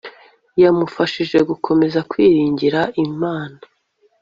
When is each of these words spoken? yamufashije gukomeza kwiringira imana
yamufashije 0.61 1.37
gukomeza 1.49 1.99
kwiringira 2.09 2.81
imana 3.05 3.57